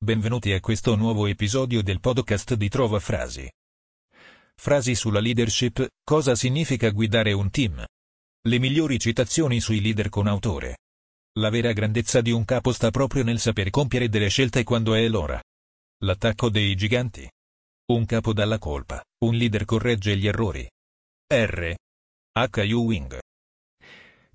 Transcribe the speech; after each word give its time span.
Benvenuti 0.00 0.52
a 0.52 0.60
questo 0.60 0.94
nuovo 0.94 1.26
episodio 1.26 1.82
del 1.82 1.98
podcast 1.98 2.54
di 2.54 2.68
Trova 2.68 3.00
Frasi. 3.00 3.50
Frasi 4.54 4.94
sulla 4.94 5.18
leadership, 5.18 5.84
cosa 6.04 6.36
significa 6.36 6.90
guidare 6.90 7.32
un 7.32 7.50
team? 7.50 7.84
Le 8.46 8.58
migliori 8.60 9.00
citazioni 9.00 9.58
sui 9.58 9.80
leader 9.80 10.08
con 10.08 10.28
autore. 10.28 10.78
La 11.40 11.50
vera 11.50 11.72
grandezza 11.72 12.20
di 12.20 12.30
un 12.30 12.44
capo 12.44 12.70
sta 12.70 12.90
proprio 12.90 13.24
nel 13.24 13.40
saper 13.40 13.70
compiere 13.70 14.08
delle 14.08 14.28
scelte 14.28 14.62
quando 14.62 14.94
è 14.94 15.06
l'ora. 15.08 15.42
L'attacco 16.04 16.48
dei 16.48 16.76
giganti. 16.76 17.28
Un 17.90 18.06
capo 18.06 18.32
dà 18.32 18.44
la 18.44 18.58
colpa, 18.58 19.02
un 19.24 19.34
leader 19.34 19.64
corregge 19.64 20.16
gli 20.16 20.28
errori. 20.28 20.64
R. 21.26 21.74
H. 22.34 22.72
U. 22.72 22.84
Wing. 22.84 23.18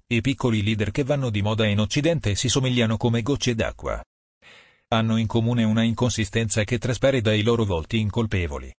I 0.08 0.20
piccoli 0.20 0.62
leader 0.62 0.92
che 0.92 1.06
vanno 1.06 1.30
di 1.30 1.42
moda 1.42 1.66
in 1.66 1.80
Occidente 1.80 2.36
si 2.36 2.50
somigliano 2.50 2.98
come 2.98 3.22
gocce 3.22 3.56
d'acqua. 3.56 4.04
Hanno 4.94 5.18
in 5.18 5.26
comune 5.26 5.64
una 5.64 5.82
inconsistenza 5.82 6.64
che 6.64 6.78
traspare 6.78 7.20
dai 7.20 7.42
loro 7.42 7.66
volti 7.66 7.98
incolpevoli. 7.98 8.72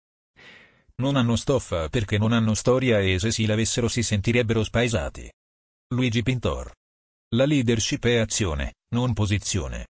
Non 1.03 1.17
hanno 1.17 1.35
stoffa 1.35 1.89
perché 1.89 2.19
non 2.19 2.33
hanno 2.33 2.55
storia 2.55 3.01
e 3.01 3.19
se 3.19 3.33
si 3.33 3.47
l'avessero 3.47 3.89
si 3.89 4.05
sentirebbero 4.05 4.63
spaesati. 4.63 5.29
Luigi 5.89 6.23
Pintor. 6.23 6.73
La 7.35 7.47
leadership 7.47 8.07
è 8.07 8.19
azione, 8.19 8.75
non 8.95 9.13
posizione. 9.13 9.89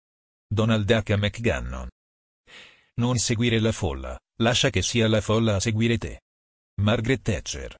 Donald 0.46 0.88
H. 0.88 1.16
McGannon. 1.16 1.88
Non 3.00 3.16
seguire 3.16 3.58
la 3.58 3.72
folla, 3.72 4.16
lascia 4.42 4.70
che 4.70 4.82
sia 4.82 5.08
la 5.08 5.20
folla 5.20 5.56
a 5.56 5.60
seguire 5.60 5.98
te. 5.98 6.20
Margaret 6.82 7.22
Thatcher. 7.22 7.76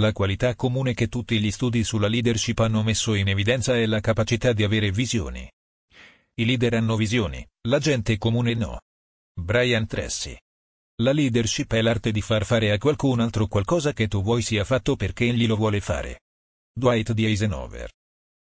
La 0.00 0.12
qualità 0.12 0.54
comune 0.54 0.94
che 0.94 1.08
tutti 1.08 1.38
gli 1.38 1.50
studi 1.50 1.84
sulla 1.84 2.08
leadership 2.08 2.60
hanno 2.60 2.82
messo 2.82 3.12
in 3.12 3.28
evidenza 3.28 3.76
è 3.76 3.84
la 3.84 4.00
capacità 4.00 4.54
di 4.54 4.64
avere 4.64 4.90
visioni. 4.90 5.46
I 6.36 6.44
leader 6.44 6.74
hanno 6.74 6.96
visioni, 6.96 7.46
la 7.68 7.78
gente 7.78 8.18
comune 8.18 8.54
no. 8.54 8.80
Brian 9.40 9.86
Tracy. 9.86 10.36
La 11.02 11.12
leadership 11.12 11.72
è 11.72 11.80
l'arte 11.80 12.12
di 12.12 12.20
far 12.20 12.44
fare 12.44 12.70
a 12.72 12.78
qualcun 12.78 13.20
altro 13.20 13.46
qualcosa 13.46 13.92
che 13.92 14.08
tu 14.08 14.22
vuoi 14.22 14.42
sia 14.42 14.64
fatto 14.64 14.96
perché 14.96 15.26
egli 15.26 15.46
lo 15.46 15.56
vuole 15.56 15.80
fare. 15.80 16.22
Dwight 16.72 17.12
D. 17.12 17.18
Eisenhower. 17.20 17.90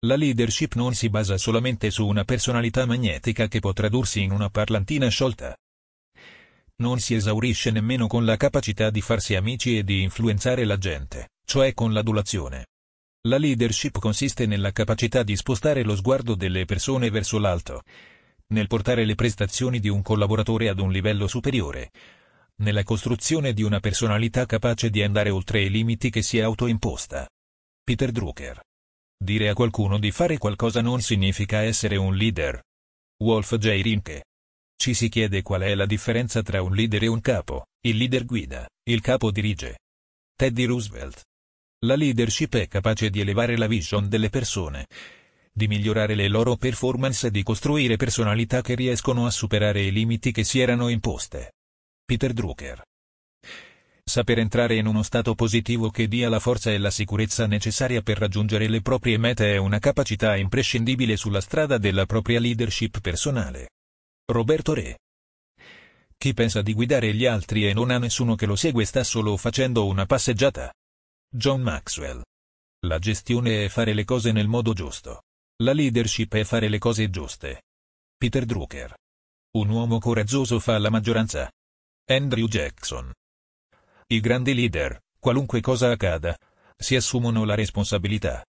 La 0.06 0.16
leadership 0.16 0.74
non 0.74 0.94
si 0.94 1.08
basa 1.08 1.36
solamente 1.38 1.90
su 1.90 2.06
una 2.06 2.24
personalità 2.24 2.86
magnetica 2.86 3.48
che 3.48 3.60
può 3.60 3.72
tradursi 3.72 4.22
in 4.22 4.32
una 4.32 4.48
parlantina 4.48 5.08
sciolta 5.08 5.56
non 6.80 7.00
si 7.00 7.14
esaurisce 7.14 7.72
nemmeno 7.72 8.06
con 8.06 8.24
la 8.24 8.36
capacità 8.36 8.90
di 8.90 9.00
farsi 9.00 9.34
amici 9.34 9.78
e 9.78 9.82
di 9.82 10.02
influenzare 10.02 10.64
la 10.64 10.78
gente, 10.78 11.30
cioè 11.44 11.74
con 11.74 11.92
l'adulazione. 11.92 12.66
La 13.28 13.36
leadership 13.36 13.98
consiste 13.98 14.46
nella 14.46 14.72
capacità 14.72 15.22
di 15.22 15.36
spostare 15.36 15.82
lo 15.82 15.94
sguardo 15.94 16.34
delle 16.34 16.64
persone 16.64 17.10
verso 17.10 17.38
l'alto, 17.38 17.82
nel 18.54 18.68
portare 18.68 19.04
le 19.04 19.14
prestazioni 19.14 19.80
di 19.80 19.90
un 19.90 20.00
collaboratore 20.00 20.70
ad 20.70 20.78
un 20.78 20.90
livello 20.90 21.26
superiore, 21.26 21.90
nella 22.60 22.84
costruzione 22.84 23.52
di 23.52 23.62
una 23.62 23.80
personalità 23.80 24.46
capace 24.46 24.88
di 24.88 25.02
andare 25.02 25.28
oltre 25.28 25.60
i 25.60 25.68
limiti 25.68 26.08
che 26.08 26.22
si 26.22 26.38
è 26.38 26.40
autoimposta. 26.40 27.28
Peter 27.84 28.10
Drucker. 28.12 28.62
Dire 29.22 29.50
a 29.50 29.52
qualcuno 29.52 29.98
di 29.98 30.10
fare 30.10 30.38
qualcosa 30.38 30.80
non 30.80 31.02
significa 31.02 31.60
essere 31.60 31.96
un 31.96 32.16
leader. 32.16 32.62
Wolf 33.22 33.58
J. 33.58 33.82
Rinke. 33.82 34.24
Ci 34.74 34.94
si 34.94 35.10
chiede 35.10 35.42
qual 35.42 35.60
è 35.60 35.74
la 35.74 35.84
differenza 35.84 36.40
tra 36.40 36.62
un 36.62 36.72
leader 36.74 37.02
e 37.02 37.08
un 37.08 37.20
capo. 37.20 37.66
Il 37.82 37.98
leader 37.98 38.24
guida, 38.24 38.66
il 38.84 39.02
capo 39.02 39.30
dirige. 39.30 39.80
Teddy 40.34 40.64
Roosevelt. 40.64 41.27
La 41.82 41.94
leadership 41.94 42.56
è 42.56 42.66
capace 42.66 43.08
di 43.08 43.20
elevare 43.20 43.56
la 43.56 43.68
vision 43.68 44.08
delle 44.08 44.30
persone, 44.30 44.86
di 45.52 45.68
migliorare 45.68 46.16
le 46.16 46.26
loro 46.26 46.56
performance 46.56 47.28
e 47.28 47.30
di 47.30 47.44
costruire 47.44 47.96
personalità 47.96 48.62
che 48.62 48.74
riescono 48.74 49.26
a 49.26 49.30
superare 49.30 49.82
i 49.82 49.92
limiti 49.92 50.32
che 50.32 50.42
si 50.42 50.58
erano 50.58 50.88
imposte. 50.88 51.52
Peter 52.04 52.32
Drucker. 52.32 52.82
Saper 54.02 54.38
entrare 54.40 54.74
in 54.74 54.86
uno 54.86 55.04
stato 55.04 55.36
positivo 55.36 55.90
che 55.90 56.08
dia 56.08 56.28
la 56.28 56.40
forza 56.40 56.72
e 56.72 56.78
la 56.78 56.90
sicurezza 56.90 57.46
necessaria 57.46 58.02
per 58.02 58.18
raggiungere 58.18 58.66
le 58.66 58.80
proprie 58.80 59.16
mete 59.16 59.52
è 59.52 59.56
una 59.56 59.78
capacità 59.78 60.34
imprescindibile 60.34 61.16
sulla 61.16 61.40
strada 61.40 61.78
della 61.78 62.06
propria 62.06 62.40
leadership 62.40 63.00
personale. 63.00 63.68
Roberto 64.32 64.74
Re. 64.74 64.98
Chi 66.16 66.34
pensa 66.34 66.60
di 66.60 66.74
guidare 66.74 67.14
gli 67.14 67.24
altri 67.24 67.68
e 67.68 67.72
non 67.72 67.92
ha 67.92 67.98
nessuno 67.98 68.34
che 68.34 68.46
lo 68.46 68.56
segue 68.56 68.84
sta 68.84 69.04
solo 69.04 69.36
facendo 69.36 69.86
una 69.86 70.06
passeggiata. 70.06 70.72
John 71.30 71.60
Maxwell. 71.60 72.22
La 72.86 72.98
gestione 72.98 73.66
è 73.66 73.68
fare 73.68 73.92
le 73.92 74.04
cose 74.04 74.32
nel 74.32 74.48
modo 74.48 74.72
giusto. 74.72 75.24
La 75.62 75.74
leadership 75.74 76.34
è 76.34 76.42
fare 76.42 76.68
le 76.68 76.78
cose 76.78 77.10
giuste. 77.10 77.64
Peter 78.16 78.46
Drucker. 78.46 78.94
Un 79.58 79.68
uomo 79.68 79.98
coraggioso 79.98 80.58
fa 80.58 80.78
la 80.78 80.88
maggioranza. 80.88 81.50
Andrew 82.06 82.46
Jackson. 82.46 83.12
I 84.06 84.20
grandi 84.20 84.54
leader, 84.54 84.98
qualunque 85.18 85.60
cosa 85.60 85.90
accada, 85.90 86.34
si 86.74 86.96
assumono 86.96 87.44
la 87.44 87.54
responsabilità. 87.54 88.42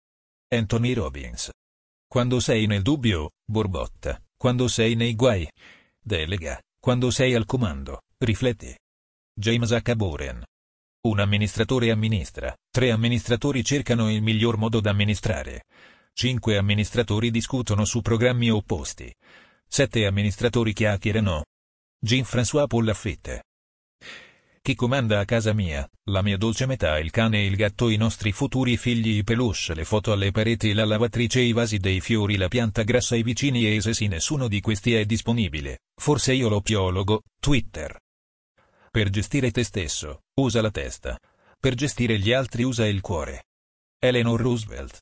Anthony 0.47 0.93
Robbins. 0.93 1.49
Quando 2.07 2.39
sei 2.39 2.67
nel 2.67 2.83
dubbio, 2.83 3.31
borbotta. 3.43 4.21
Quando 4.37 4.67
sei 4.67 4.93
nei 4.93 5.15
guai, 5.15 5.49
delega. 5.99 6.61
Quando 6.79 7.09
sei 7.09 7.33
al 7.33 7.45
comando, 7.45 8.01
rifletti. 8.19 8.77
James 9.33 9.71
H. 9.71 9.95
Boren. 9.95 10.43
Un 11.07 11.21
amministratore 11.21 11.89
amministra, 11.89 12.53
tre 12.69 12.91
amministratori 12.91 13.63
cercano 13.63 14.11
il 14.11 14.21
miglior 14.21 14.57
modo 14.57 14.81
da 14.81 14.89
amministrare. 14.89 15.63
Cinque 16.11 16.57
amministratori 16.57 17.31
discutono 17.31 17.85
su 17.85 18.01
programmi 18.01 18.49
opposti. 18.51 19.09
Sette 19.65 20.05
amministratori 20.05 20.73
chiacchierano. 20.73 21.45
Jean-François 21.97 22.67
Paul 22.67 22.83
Lafitte. 22.83 23.43
Chi 24.61 24.75
comanda 24.75 25.19
a 25.19 25.25
casa 25.25 25.53
mia, 25.53 25.89
la 26.09 26.21
mia 26.21 26.35
dolce 26.35 26.65
metà, 26.65 26.99
il 26.99 27.09
cane 27.09 27.39
e 27.39 27.45
il 27.45 27.55
gatto, 27.55 27.87
i 27.87 27.95
nostri 27.95 28.33
futuri 28.33 28.75
figli, 28.75 29.19
i 29.19 29.23
peluche, 29.23 29.75
le 29.75 29.85
foto 29.85 30.11
alle 30.11 30.31
pareti, 30.31 30.73
la 30.73 30.83
lavatrice, 30.83 31.39
i 31.39 31.53
vasi 31.53 31.77
dei 31.77 32.01
fiori, 32.01 32.35
la 32.35 32.49
pianta 32.49 32.83
grassa, 32.83 33.15
i 33.15 33.23
vicini 33.23 33.73
e 33.73 33.79
se 33.79 33.93
sì 33.93 34.07
nessuno 34.07 34.49
di 34.49 34.59
questi 34.59 34.93
è 34.93 35.05
disponibile, 35.05 35.83
forse 35.95 36.33
io 36.33 36.49
lo 36.49 36.59
piologo, 36.59 37.21
Twitter. 37.39 37.97
Per 38.97 39.11
gestire 39.11 39.51
te 39.51 39.63
stesso, 39.63 40.21
usa 40.39 40.59
la 40.59 40.71
testa. 40.71 41.19
Per 41.59 41.75
gestire 41.75 42.17
gli 42.17 42.33
altri 42.33 42.63
usa 42.63 42.87
il 42.87 42.99
cuore. 42.99 43.43
Eleanor 43.99 44.41
Roosevelt. 44.41 44.97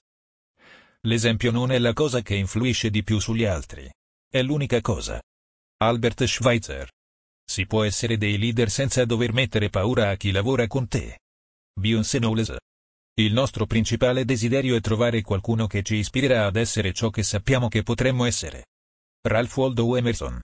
L'esempio 1.04 1.50
non 1.50 1.72
è 1.72 1.80
la 1.80 1.94
cosa 1.94 2.22
che 2.22 2.36
influisce 2.36 2.90
di 2.90 3.04
più 3.04 3.20
sugli 3.20 3.46
altri. 3.46 3.90
È 4.30 4.42
l'unica 4.42 4.82
cosa. 4.82 5.24
Albert 5.78 6.26
Schweitzer. 6.26 6.90
Si 7.50 7.66
può 7.66 7.86
essere 7.86 8.18
dei 8.18 8.38
leader 8.38 8.70
senza 8.70 9.06
dover 9.06 9.32
mettere 9.32 9.70
paura 9.70 10.10
a 10.10 10.18
chi 10.18 10.32
lavora 10.32 10.68
con 10.68 10.90
te. 10.90 11.20
Beyoncé 11.80 12.18
Knowles. 12.18 12.54
Il 13.14 13.32
nostro 13.32 13.66
principale 13.66 14.26
desiderio 14.26 14.76
è 14.76 14.82
trovare 14.82 15.22
qualcuno 15.22 15.68
che 15.68 15.84
ci 15.84 15.96
ispirerà 15.96 16.48
ad 16.48 16.58
essere 16.58 16.92
ciò 16.92 17.10
che 17.10 17.24
sappiamo 17.24 17.70
che 17.70 17.82
potremmo 17.82 18.26
essere. 18.26 18.66
Ralph 19.22 19.56
Waldo 19.56 19.96
Emerson. 19.96 20.42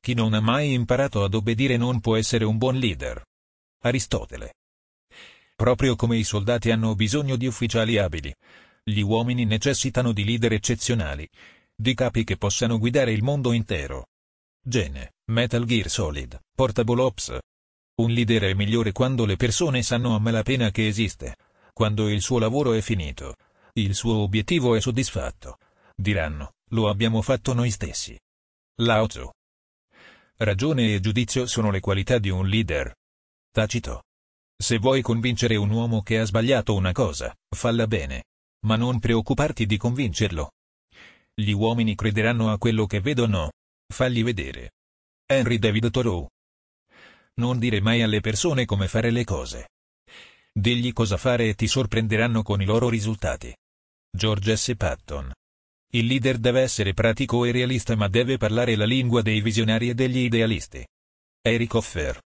Chi 0.00 0.14
non 0.14 0.34
ha 0.34 0.40
mai 0.40 0.72
imparato 0.72 1.24
ad 1.24 1.34
obbedire 1.34 1.76
non 1.76 2.00
può 2.00 2.16
essere 2.16 2.44
un 2.44 2.58
buon 2.58 2.76
leader. 2.76 3.24
Aristotele. 3.82 4.54
Proprio 5.54 5.96
come 5.96 6.16
i 6.16 6.24
soldati 6.24 6.70
hanno 6.70 6.94
bisogno 6.94 7.36
di 7.36 7.46
ufficiali 7.46 7.98
abili, 7.98 8.32
gli 8.84 9.00
uomini 9.00 9.44
necessitano 9.44 10.12
di 10.12 10.24
leader 10.24 10.52
eccezionali, 10.52 11.28
di 11.74 11.94
capi 11.94 12.24
che 12.24 12.36
possano 12.36 12.78
guidare 12.78 13.12
il 13.12 13.22
mondo 13.22 13.52
intero. 13.52 14.06
Gene, 14.60 15.14
Metal 15.30 15.64
Gear 15.64 15.88
Solid, 15.88 16.38
Portable 16.54 17.00
Ops. 17.02 17.38
Un 17.96 18.10
leader 18.12 18.44
è 18.44 18.54
migliore 18.54 18.92
quando 18.92 19.24
le 19.24 19.36
persone 19.36 19.82
sanno 19.82 20.14
a 20.14 20.18
malapena 20.18 20.70
che 20.70 20.86
esiste, 20.86 21.36
quando 21.72 22.08
il 22.08 22.22
suo 22.22 22.38
lavoro 22.38 22.72
è 22.72 22.80
finito, 22.80 23.36
il 23.74 23.94
suo 23.94 24.16
obiettivo 24.16 24.74
è 24.74 24.80
soddisfatto. 24.80 25.58
Diranno, 25.94 26.54
lo 26.70 26.88
abbiamo 26.88 27.22
fatto 27.22 27.54
noi 27.54 27.70
stessi. 27.70 28.18
Lao 28.80 29.06
Tzu. 29.06 29.30
Ragione 30.40 30.94
e 30.94 31.00
giudizio 31.00 31.46
sono 31.46 31.72
le 31.72 31.80
qualità 31.80 32.18
di 32.18 32.28
un 32.28 32.46
leader. 32.46 32.94
Tacito. 33.50 34.04
Se 34.56 34.78
vuoi 34.78 35.02
convincere 35.02 35.56
un 35.56 35.68
uomo 35.70 36.00
che 36.02 36.20
ha 36.20 36.24
sbagliato 36.24 36.76
una 36.76 36.92
cosa, 36.92 37.34
falla 37.56 37.88
bene. 37.88 38.26
Ma 38.66 38.76
non 38.76 39.00
preoccuparti 39.00 39.66
di 39.66 39.76
convincerlo. 39.76 40.52
Gli 41.34 41.50
uomini 41.50 41.96
crederanno 41.96 42.52
a 42.52 42.58
quello 42.58 42.86
che 42.86 43.00
vedono, 43.00 43.50
Fagli 43.92 44.22
vedere. 44.22 44.74
Henry 45.26 45.58
David 45.58 45.90
Thoreau. 45.90 46.28
Non 47.34 47.58
dire 47.58 47.80
mai 47.80 48.02
alle 48.02 48.20
persone 48.20 48.64
come 48.64 48.86
fare 48.86 49.10
le 49.10 49.24
cose. 49.24 49.70
Digli 50.52 50.92
cosa 50.92 51.16
fare 51.16 51.48
e 51.48 51.54
ti 51.54 51.66
sorprenderanno 51.66 52.42
con 52.42 52.62
i 52.62 52.64
loro 52.64 52.88
risultati. 52.88 53.52
George 54.08 54.56
S. 54.56 54.74
Patton. 54.76 55.32
Il 55.90 56.04
leader 56.04 56.36
deve 56.36 56.60
essere 56.60 56.92
pratico 56.92 57.46
e 57.46 57.50
realista 57.50 57.96
ma 57.96 58.08
deve 58.08 58.36
parlare 58.36 58.76
la 58.76 58.84
lingua 58.84 59.22
dei 59.22 59.40
visionari 59.40 59.88
e 59.88 59.94
degli 59.94 60.18
idealisti. 60.18 60.86
Eric 61.40 61.74
Hoffer. 61.74 62.20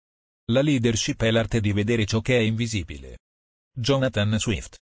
La 0.52 0.62
leadership 0.62 1.20
è 1.22 1.31
l'arte 1.32 1.60
di 1.60 1.72
vedere 1.72 2.06
ciò 2.06 2.20
che 2.20 2.37
è 2.37 2.40
invisibile. 2.40 3.19
Jonathan 3.75 4.38
Swift. 4.38 4.76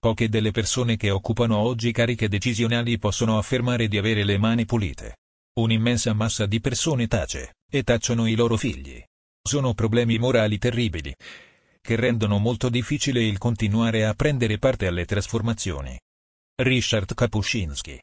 Poche 0.00 0.28
delle 0.28 0.50
persone 0.50 0.96
che 0.96 1.10
occupano 1.10 1.58
oggi 1.58 1.92
cariche 1.92 2.28
decisionali 2.28 2.98
possono 2.98 3.38
affermare 3.38 3.86
di 3.86 3.96
avere 3.96 4.24
le 4.24 4.38
mani 4.38 4.64
pulite. 4.64 5.18
Un'immensa 5.60 6.12
massa 6.14 6.46
di 6.46 6.60
persone 6.60 7.06
tace, 7.06 7.54
e 7.70 7.84
tacciono 7.84 8.26
i 8.26 8.34
loro 8.34 8.56
figli. 8.56 9.00
Sono 9.40 9.72
problemi 9.74 10.18
morali 10.18 10.58
terribili, 10.58 11.14
che 11.80 11.94
rendono 11.94 12.38
molto 12.38 12.68
difficile 12.68 13.22
il 13.22 13.38
continuare 13.38 14.04
a 14.04 14.14
prendere 14.14 14.58
parte 14.58 14.88
alle 14.88 15.04
trasformazioni. 15.04 15.96
Richard 16.54 17.14
Kapuscinski. 17.14 17.98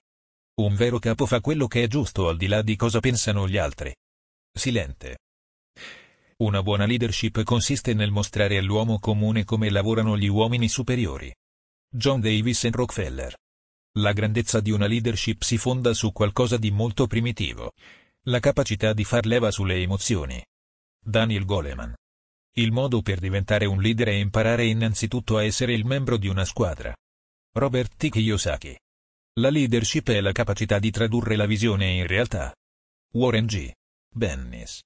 Un 0.62 0.74
vero 0.74 0.98
capo 0.98 1.28
fa 1.28 1.40
quello 1.40 1.68
che 1.68 1.84
è 1.84 1.88
giusto 1.88 2.28
al 2.28 2.36
di 2.36 2.48
là 2.48 2.64
di 2.64 2.76
cosa 2.76 3.00
pensano 3.00 3.48
gli 3.48 3.58
altri. 3.58 3.96
Silente. 4.52 5.20
Una 6.38 6.64
buona 6.64 6.88
leadership 6.88 7.44
consiste 7.44 7.94
nel 7.94 8.10
mostrare 8.10 8.58
all'uomo 8.58 8.98
comune 8.98 9.44
come 9.44 9.70
lavorano 9.70 10.18
gli 10.18 10.28
uomini 10.28 10.68
superiori. 10.68 11.32
John 11.88 12.22
Davis 12.22 12.64
e 12.64 12.72
Rockefeller. 12.72 13.36
La 14.00 14.14
grandezza 14.14 14.60
di 14.60 14.72
una 14.72 14.88
leadership 14.88 15.44
si 15.44 15.60
fonda 15.60 15.94
su 15.94 16.12
qualcosa 16.12 16.58
di 16.58 16.72
molto 16.72 17.06
primitivo. 17.06 17.74
La 18.24 18.40
capacità 18.40 18.94
di 18.94 19.04
far 19.04 19.28
leva 19.28 19.52
sulle 19.52 19.76
emozioni. 19.76 20.44
Daniel 21.00 21.46
Goleman. 21.46 21.94
Il 22.56 22.72
modo 22.72 23.04
per 23.04 23.20
diventare 23.20 23.66
un 23.66 23.80
leader 23.80 24.08
è 24.08 24.14
imparare 24.14 24.66
innanzitutto 24.66 25.38
a 25.38 25.44
essere 25.44 25.74
il 25.74 25.86
membro 25.86 26.18
di 26.18 26.28
una 26.28 26.46
squadra. 26.46 26.96
Robert 27.52 27.96
T. 27.98 28.10
Kiyosaki. 28.10 28.78
La 29.40 29.50
leadership 29.50 30.08
è 30.12 30.22
la 30.22 30.32
capacità 30.32 30.78
di 30.78 30.92
tradurre 30.92 31.36
la 31.36 31.48
visione 31.48 31.90
in 31.94 32.06
realtà. 32.06 32.54
Warren 33.14 33.48
G. 33.48 33.72
Bennis. 34.08 34.84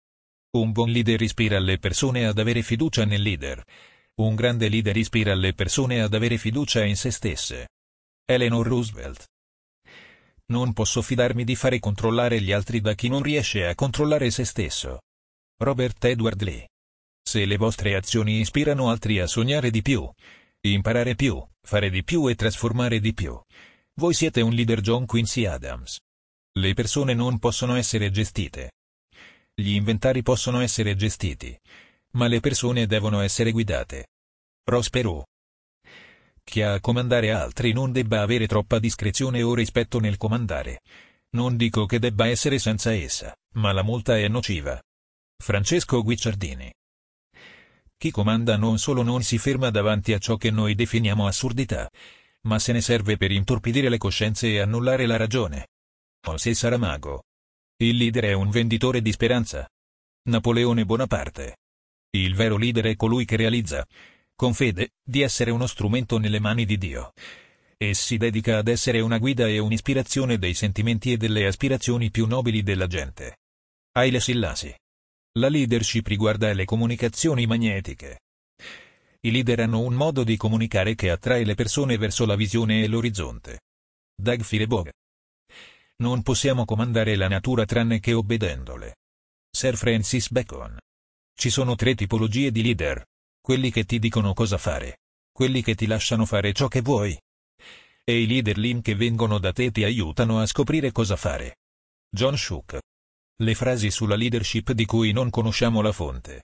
Un 0.52 0.72
buon 0.72 0.90
leader 0.90 1.22
ispira 1.22 1.60
le 1.60 1.78
persone 1.78 2.26
ad 2.26 2.40
avere 2.40 2.62
fiducia 2.62 3.04
nel 3.04 3.22
leader. 3.22 3.62
Un 4.22 4.36
grande 4.36 4.70
leader 4.70 4.96
ispira 4.96 5.36
le 5.36 5.54
persone 5.54 6.02
ad 6.02 6.14
avere 6.14 6.38
fiducia 6.38 6.86
in 6.86 6.96
se 6.96 7.12
stesse. 7.12 7.68
Eleanor 8.24 8.66
Roosevelt. 8.66 9.28
Non 10.46 10.72
posso 10.72 11.02
fidarmi 11.02 11.44
di 11.44 11.56
fare 11.56 11.80
controllare 11.80 12.40
gli 12.40 12.54
altri 12.54 12.80
da 12.80 12.94
chi 12.94 13.10
non 13.10 13.24
riesce 13.24 13.68
a 13.68 13.76
controllare 13.76 14.32
se 14.32 14.46
stesso. 14.46 15.02
Robert 15.58 16.02
Edward 16.06 16.42
Lee. 16.42 16.70
Se 17.22 17.44
le 17.44 17.58
vostre 17.58 17.94
azioni 17.96 18.40
ispirano 18.40 18.90
altri 18.90 19.20
a 19.20 19.28
sognare 19.28 19.70
di 19.70 19.82
più, 19.82 20.10
imparare 20.72 21.16
più, 21.16 21.46
fare 21.62 21.90
di 21.90 22.04
più 22.04 22.28
e 22.30 22.36
trasformare 22.36 23.00
di 23.00 23.14
più, 23.14 23.40
voi 23.96 24.14
siete 24.14 24.42
un 24.42 24.54
leader 24.54 24.80
John 24.80 25.06
Quincy 25.06 25.46
Adams. 25.46 26.00
Le 26.58 26.74
persone 26.74 27.14
non 27.14 27.38
possono 27.38 27.76
essere 27.76 28.10
gestite. 28.12 28.72
Gli 29.54 29.72
inventari 29.72 30.24
possono 30.24 30.62
essere 30.62 30.96
gestiti, 30.96 31.56
ma 32.12 32.28
le 32.28 32.40
persone 32.40 32.88
devono 32.88 33.20
essere 33.20 33.52
guidate. 33.52 34.08
Ross 34.66 34.90
Perot. 34.90 35.26
Chi 36.44 36.62
ha 36.62 36.74
a 36.74 36.80
comandare 36.80 37.32
altri 37.32 37.74
non 37.74 37.92
debba 37.92 38.22
avere 38.22 38.48
troppa 38.48 38.80
discrezione 38.80 39.42
o 39.44 39.54
rispetto 39.54 40.00
nel 40.00 40.18
comandare. 40.18 40.82
Non 41.32 41.58
dico 41.58 41.86
che 41.86 42.00
debba 42.00 42.28
essere 42.28 42.60
senza 42.60 42.94
essa, 42.94 43.36
ma 43.56 43.72
la 43.72 43.84
multa 43.84 44.18
è 44.18 44.28
nociva. 44.28 44.82
Francesco 45.38 46.02
Guicciardini. 46.04 46.72
Chi 48.04 48.12
comanda 48.12 48.58
non 48.58 48.80
solo 48.80 49.02
non 49.02 49.24
si 49.24 49.38
ferma 49.38 49.70
davanti 49.70 50.12
a 50.12 50.18
ciò 50.18 50.36
che 50.36 50.52
noi 50.52 50.76
definiamo 50.76 51.26
assurdità, 51.26 51.90
ma 52.42 52.60
se 52.60 52.74
ne 52.74 52.82
serve 52.82 53.16
per 53.16 53.32
intorpidire 53.32 53.88
le 53.88 53.98
coscienze 53.98 54.50
e 54.50 54.60
annullare 54.60 55.06
la 55.06 55.16
ragione. 55.16 55.70
José 56.22 56.54
Saramago. 56.54 57.24
Il 57.78 57.96
leader 57.96 58.26
è 58.26 58.34
un 58.34 58.50
venditore 58.50 59.02
di 59.02 59.14
speranza. 59.14 59.66
Napoleone 60.24 60.84
Bonaparte. 60.84 61.60
Il 62.10 62.36
vero 62.36 62.58
leader 62.58 62.88
è 62.88 62.98
colui 62.98 63.24
che 63.24 63.38
realizza, 63.38 63.88
con 64.36 64.54
fede, 64.54 64.96
di 65.02 65.22
essere 65.22 65.52
uno 65.52 65.66
strumento 65.66 66.18
nelle 66.18 66.42
mani 66.42 66.66
di 66.66 66.78
Dio. 66.78 67.14
E 67.78 67.94
si 67.94 68.18
dedica 68.18 68.58
ad 68.58 68.68
essere 68.68 69.00
una 69.00 69.18
guida 69.18 69.48
e 69.48 69.60
un'ispirazione 69.60 70.38
dei 70.38 70.56
sentimenti 70.56 71.14
e 71.14 71.16
delle 71.16 71.48
aspirazioni 71.48 72.12
più 72.12 72.28
nobili 72.28 72.64
della 72.64 72.88
gente. 72.88 73.38
Haile 73.94 74.20
Selassie. 74.20 74.82
La 75.40 75.50
leadership 75.50 76.06
riguarda 76.06 76.54
le 76.54 76.64
comunicazioni 76.64 77.48
magnetiche. 77.48 78.20
I 79.22 79.32
leader 79.32 79.62
hanno 79.62 79.80
un 79.80 79.96
modo 79.96 80.24
di 80.24 80.38
comunicare 80.38 80.94
che 80.94 81.10
attrae 81.10 81.44
le 81.44 81.56
persone 81.56 81.98
verso 81.98 82.28
la 82.28 82.36
visione 82.36 82.84
e 82.84 82.88
l'orizzonte. 82.88 83.62
Doug 84.16 84.44
Firebog. 84.44 84.92
Non 86.04 86.22
possiamo 86.22 86.66
comandare 86.66 87.16
la 87.16 87.28
natura 87.28 87.66
tranne 87.66 88.00
che 88.00 88.14
obbedendole. 88.14 88.98
Sir 89.50 89.76
Francis 89.76 90.30
Bacon. 90.30 90.78
Ci 91.34 91.50
sono 91.50 91.74
tre 91.74 91.96
tipologie 91.96 92.52
di 92.52 92.62
leader. 92.62 93.04
Quelli 93.42 93.72
che 93.72 93.86
ti 93.86 93.98
dicono 93.98 94.34
cosa 94.34 94.60
fare. 94.60 95.00
Quelli 95.32 95.64
che 95.64 95.74
ti 95.74 95.88
lasciano 95.88 96.28
fare 96.28 96.54
ciò 96.54 96.68
che 96.68 96.82
vuoi. 96.82 97.20
E 98.04 98.22
i 98.22 98.28
leader 98.28 98.60
lean 98.60 98.82
che 98.82 98.94
vengono 98.94 99.40
da 99.40 99.52
te 99.52 99.72
ti 99.72 99.84
aiutano 99.84 100.40
a 100.42 100.46
scoprire 100.46 100.92
cosa 100.92 101.16
fare. 101.16 101.58
John 102.08 102.38
Shook. 102.38 102.80
Le 103.44 103.56
frasi 103.56 103.92
sulla 103.92 104.16
leadership 104.16 104.72
di 104.72 104.86
cui 104.86 105.12
non 105.12 105.30
conosciamo 105.30 105.82
la 105.82 105.92
fonte. 105.92 106.44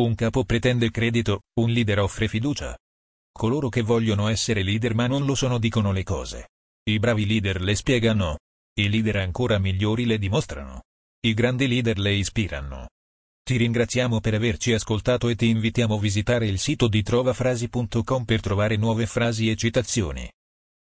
Un 0.00 0.14
capo 0.14 0.44
pretende 0.44 0.90
credito, 0.90 1.42
un 1.60 1.70
leader 1.70 1.98
offre 1.98 2.28
fiducia. 2.28 2.74
Coloro 3.30 3.68
che 3.68 3.82
vogliono 3.82 4.26
essere 4.26 4.62
leader 4.62 4.94
ma 4.94 5.06
non 5.06 5.26
lo 5.26 5.34
sono 5.34 5.58
dicono 5.58 5.92
le 5.92 6.02
cose. 6.02 6.48
I 6.88 6.98
bravi 6.98 7.26
leader 7.26 7.60
le 7.60 7.74
spiegano. 7.74 8.38
I 8.78 8.88
leader 8.88 9.16
ancora 9.16 9.58
migliori 9.58 10.06
le 10.06 10.16
dimostrano. 10.16 10.84
I 11.26 11.34
grandi 11.34 11.68
leader 11.68 11.98
le 11.98 12.14
ispirano. 12.14 12.88
Ti 13.42 13.58
ringraziamo 13.58 14.20
per 14.20 14.32
averci 14.32 14.72
ascoltato 14.72 15.28
e 15.28 15.36
ti 15.36 15.48
invitiamo 15.48 15.96
a 15.96 16.00
visitare 16.00 16.46
il 16.46 16.58
sito 16.58 16.88
di 16.88 17.02
trovafrasi.com 17.02 18.24
per 18.24 18.40
trovare 18.40 18.76
nuove 18.76 19.04
frasi 19.04 19.50
e 19.50 19.56
citazioni. 19.56 20.26